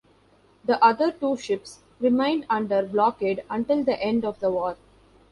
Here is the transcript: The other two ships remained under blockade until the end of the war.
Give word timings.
The 0.65 0.83
other 0.83 1.11
two 1.11 1.37
ships 1.37 1.81
remained 1.99 2.47
under 2.49 2.81
blockade 2.81 3.43
until 3.51 3.83
the 3.83 4.03
end 4.03 4.25
of 4.25 4.39
the 4.39 4.49
war. 4.49 4.77